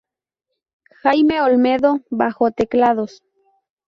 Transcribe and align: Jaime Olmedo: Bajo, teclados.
Jaime 1.03 1.41
Olmedo: 1.43 1.99
Bajo, 2.09 2.49
teclados. 2.49 3.21